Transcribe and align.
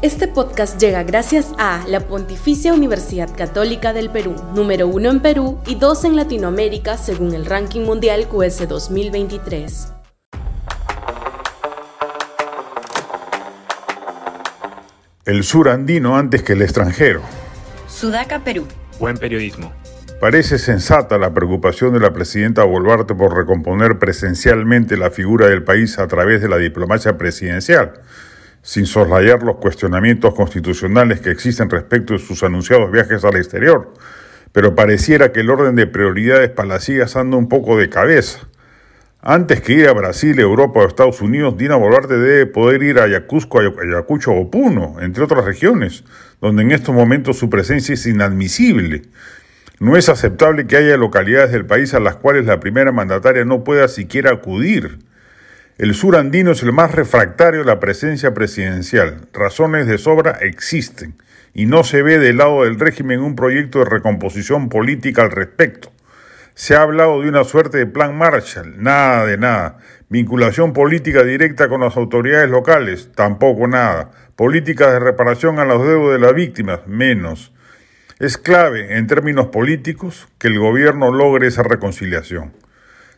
Este 0.00 0.28
podcast 0.28 0.80
llega 0.80 1.02
gracias 1.02 1.52
a 1.58 1.84
la 1.88 1.98
Pontificia 1.98 2.72
Universidad 2.72 3.36
Católica 3.36 3.92
del 3.92 4.10
Perú, 4.10 4.36
número 4.54 4.86
uno 4.86 5.10
en 5.10 5.18
Perú 5.18 5.58
y 5.66 5.74
dos 5.74 6.04
en 6.04 6.14
Latinoamérica 6.14 6.96
según 6.96 7.34
el 7.34 7.44
ranking 7.44 7.80
mundial 7.80 8.28
QS 8.28 8.68
2023. 8.68 9.92
El 15.24 15.42
sur 15.42 15.68
andino 15.68 16.16
antes 16.16 16.44
que 16.44 16.52
el 16.52 16.62
extranjero. 16.62 17.20
Sudaca, 17.88 18.44
Perú. 18.44 18.68
Buen 19.00 19.16
periodismo. 19.16 19.72
Parece 20.20 20.58
sensata 20.58 21.18
la 21.18 21.34
preocupación 21.34 21.92
de 21.92 21.98
la 21.98 22.12
presidenta 22.12 22.62
Boluarte 22.62 23.16
por 23.16 23.36
recomponer 23.36 23.98
presencialmente 23.98 24.96
la 24.96 25.10
figura 25.10 25.48
del 25.48 25.64
país 25.64 25.98
a 25.98 26.06
través 26.06 26.40
de 26.40 26.48
la 26.48 26.58
diplomacia 26.58 27.18
presidencial 27.18 27.94
sin 28.62 28.86
soslayar 28.86 29.42
los 29.42 29.56
cuestionamientos 29.56 30.34
constitucionales 30.34 31.20
que 31.20 31.30
existen 31.30 31.70
respecto 31.70 32.12
de 32.12 32.18
sus 32.18 32.42
anunciados 32.42 32.90
viajes 32.90 33.24
al 33.24 33.36
exterior, 33.36 33.94
pero 34.52 34.74
pareciera 34.74 35.32
que 35.32 35.40
el 35.40 35.50
orden 35.50 35.74
de 35.74 35.86
prioridades 35.86 36.50
palacías 36.50 37.16
anda 37.16 37.36
un 37.36 37.48
poco 37.48 37.76
de 37.76 37.88
cabeza. 37.88 38.48
Antes 39.20 39.60
que 39.60 39.72
ir 39.72 39.88
a 39.88 39.92
Brasil, 39.92 40.38
Europa 40.38 40.80
o 40.80 40.86
Estados 40.86 41.20
Unidos, 41.20 41.56
Dina 41.58 41.74
Boluarte 41.74 42.16
debe 42.16 42.46
poder 42.46 42.84
ir 42.84 43.00
a 43.00 43.04
Ayacucho, 43.04 43.58
Ayacucho 43.58 44.32
o 44.32 44.48
Puno, 44.48 44.96
entre 45.00 45.24
otras 45.24 45.44
regiones, 45.44 46.04
donde 46.40 46.62
en 46.62 46.70
estos 46.70 46.94
momentos 46.94 47.36
su 47.36 47.50
presencia 47.50 47.94
es 47.94 48.06
inadmisible. 48.06 49.02
No 49.80 49.96
es 49.96 50.08
aceptable 50.08 50.66
que 50.66 50.76
haya 50.76 50.96
localidades 50.96 51.50
del 51.50 51.66
país 51.66 51.94
a 51.94 52.00
las 52.00 52.16
cuales 52.16 52.46
la 52.46 52.60
primera 52.60 52.92
mandataria 52.92 53.44
no 53.44 53.64
pueda 53.64 53.88
siquiera 53.88 54.30
acudir. 54.30 54.98
El 55.78 55.94
sur 55.94 56.16
andino 56.16 56.50
es 56.50 56.64
el 56.64 56.72
más 56.72 56.90
refractario 56.90 57.62
a 57.62 57.64
la 57.64 57.78
presencia 57.78 58.34
presidencial. 58.34 59.28
Razones 59.32 59.86
de 59.86 59.96
sobra 59.96 60.32
existen 60.40 61.14
y 61.54 61.66
no 61.66 61.84
se 61.84 62.02
ve 62.02 62.18
del 62.18 62.38
lado 62.38 62.64
del 62.64 62.80
régimen 62.80 63.20
un 63.20 63.36
proyecto 63.36 63.78
de 63.78 63.84
recomposición 63.84 64.70
política 64.70 65.22
al 65.22 65.30
respecto. 65.30 65.92
Se 66.56 66.74
ha 66.74 66.82
hablado 66.82 67.22
de 67.22 67.28
una 67.28 67.44
suerte 67.44 67.78
de 67.78 67.86
plan 67.86 68.18
Marshall, 68.18 68.82
nada 68.82 69.24
de 69.24 69.38
nada. 69.38 69.78
Vinculación 70.08 70.72
política 70.72 71.22
directa 71.22 71.68
con 71.68 71.82
las 71.82 71.96
autoridades 71.96 72.50
locales, 72.50 73.12
tampoco 73.14 73.68
nada. 73.68 74.10
Políticas 74.34 74.90
de 74.90 74.98
reparación 74.98 75.60
a 75.60 75.64
los 75.64 75.86
deudos 75.86 76.12
de 76.12 76.18
las 76.18 76.34
víctimas, 76.34 76.80
menos. 76.88 77.52
Es 78.18 78.36
clave, 78.36 78.98
en 78.98 79.06
términos 79.06 79.46
políticos, 79.46 80.26
que 80.38 80.48
el 80.48 80.58
gobierno 80.58 81.12
logre 81.12 81.46
esa 81.46 81.62
reconciliación. 81.62 82.52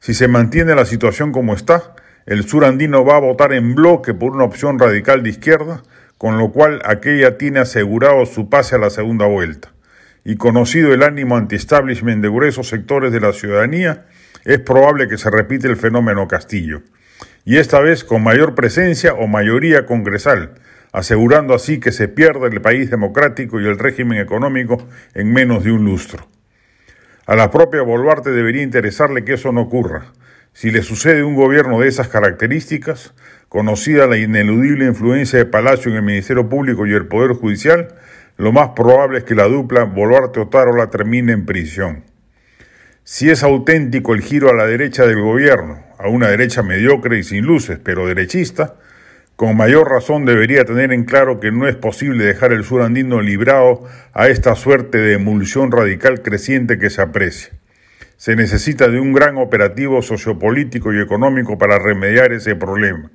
Si 0.00 0.14
se 0.14 0.26
mantiene 0.26 0.74
la 0.74 0.86
situación 0.86 1.32
como 1.32 1.52
está, 1.52 1.94
el 2.26 2.44
sur 2.44 2.64
andino 2.64 3.04
va 3.04 3.16
a 3.16 3.20
votar 3.20 3.52
en 3.52 3.76
bloque 3.76 4.12
por 4.12 4.32
una 4.32 4.44
opción 4.44 4.80
radical 4.80 5.22
de 5.22 5.30
izquierda, 5.30 5.82
con 6.18 6.38
lo 6.38 6.50
cual 6.50 6.82
aquella 6.84 7.38
tiene 7.38 7.60
asegurado 7.60 8.26
su 8.26 8.50
pase 8.50 8.74
a 8.74 8.78
la 8.78 8.90
segunda 8.90 9.26
vuelta. 9.26 9.72
Y 10.24 10.36
conocido 10.36 10.92
el 10.92 11.04
ánimo 11.04 11.36
anti-establishment 11.36 12.22
de 12.22 12.28
gruesos 12.28 12.68
sectores 12.68 13.12
de 13.12 13.20
la 13.20 13.32
ciudadanía, 13.32 14.06
es 14.44 14.58
probable 14.58 15.06
que 15.06 15.18
se 15.18 15.30
repite 15.30 15.68
el 15.68 15.76
fenómeno 15.76 16.26
Castillo, 16.26 16.82
y 17.44 17.58
esta 17.58 17.80
vez 17.80 18.02
con 18.02 18.24
mayor 18.24 18.56
presencia 18.56 19.14
o 19.14 19.28
mayoría 19.28 19.86
congresal, 19.86 20.54
asegurando 20.92 21.54
así 21.54 21.78
que 21.78 21.92
se 21.92 22.08
pierde 22.08 22.48
el 22.48 22.60
país 22.60 22.90
democrático 22.90 23.60
y 23.60 23.66
el 23.66 23.78
régimen 23.78 24.18
económico 24.18 24.84
en 25.14 25.32
menos 25.32 25.62
de 25.62 25.70
un 25.70 25.84
lustro. 25.84 26.26
A 27.26 27.36
la 27.36 27.52
propia 27.52 27.82
Boluarte 27.82 28.30
debería 28.30 28.62
interesarle 28.62 29.24
que 29.24 29.34
eso 29.34 29.52
no 29.52 29.62
ocurra, 29.62 30.06
si 30.56 30.70
le 30.70 30.80
sucede 30.80 31.22
un 31.22 31.34
gobierno 31.34 31.80
de 31.80 31.88
esas 31.88 32.08
características, 32.08 33.12
conocida 33.50 34.06
la 34.06 34.16
ineludible 34.16 34.86
influencia 34.86 35.38
de 35.38 35.44
Palacio 35.44 35.90
en 35.90 35.98
el 35.98 36.02
Ministerio 36.02 36.48
Público 36.48 36.86
y 36.86 36.94
el 36.94 37.06
Poder 37.08 37.32
Judicial, 37.32 37.88
lo 38.38 38.52
más 38.52 38.70
probable 38.70 39.18
es 39.18 39.24
que 39.24 39.34
la 39.34 39.48
dupla 39.48 39.84
Boluarte-Otárola 39.84 40.88
termine 40.88 41.32
en 41.32 41.44
prisión. 41.44 42.04
Si 43.04 43.28
es 43.28 43.42
auténtico 43.42 44.14
el 44.14 44.22
giro 44.22 44.48
a 44.48 44.54
la 44.54 44.64
derecha 44.64 45.06
del 45.06 45.20
gobierno, 45.20 45.84
a 45.98 46.08
una 46.08 46.28
derecha 46.28 46.62
mediocre 46.62 47.18
y 47.18 47.22
sin 47.22 47.44
luces, 47.44 47.78
pero 47.84 48.06
derechista, 48.06 48.76
con 49.36 49.58
mayor 49.58 49.90
razón 49.90 50.24
debería 50.24 50.64
tener 50.64 50.90
en 50.90 51.04
claro 51.04 51.38
que 51.38 51.52
no 51.52 51.68
es 51.68 51.76
posible 51.76 52.24
dejar 52.24 52.54
el 52.54 52.64
sur 52.64 52.80
andino 52.80 53.20
librado 53.20 53.84
a 54.14 54.28
esta 54.28 54.54
suerte 54.54 54.96
de 54.96 55.16
emulsión 55.16 55.70
radical 55.70 56.22
creciente 56.22 56.78
que 56.78 56.88
se 56.88 57.02
aprecia. 57.02 57.52
Se 58.16 58.34
necesita 58.34 58.88
de 58.88 58.98
un 58.98 59.12
gran 59.12 59.36
operativo 59.36 60.00
sociopolítico 60.00 60.92
y 60.92 61.00
económico 61.00 61.58
para 61.58 61.78
remediar 61.78 62.32
ese 62.32 62.56
problema. 62.56 63.10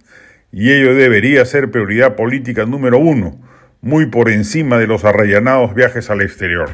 Y 0.52 0.72
ello 0.72 0.94
debería 0.94 1.44
ser 1.46 1.72
prioridad 1.72 2.16
política 2.16 2.66
número 2.66 3.00
uno, 3.00 3.40
muy 3.82 4.06
por 4.06 4.30
encima 4.30 4.78
de 4.78 4.86
los 4.86 5.04
arrellanados 5.04 5.74
viajes 5.74 6.12
al 6.12 6.22
exterior. 6.22 6.70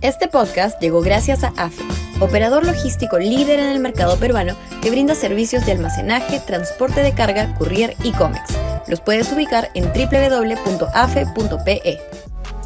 Este 0.00 0.28
podcast 0.28 0.80
llegó 0.80 1.02
gracias 1.02 1.44
a 1.44 1.48
AFE, 1.58 1.84
operador 2.20 2.64
logístico 2.64 3.18
líder 3.18 3.60
en 3.60 3.68
el 3.68 3.80
mercado 3.80 4.18
peruano 4.18 4.56
que 4.80 4.90
brinda 4.90 5.14
servicios 5.14 5.66
de 5.66 5.72
almacenaje, 5.72 6.40
transporte 6.46 7.02
de 7.02 7.12
carga, 7.12 7.54
courier 7.56 7.94
y 8.02 8.12
cómics. 8.12 8.56
Los 8.88 9.02
puedes 9.02 9.30
ubicar 9.30 9.68
en 9.74 9.84
www.afe.pe. 9.92 10.70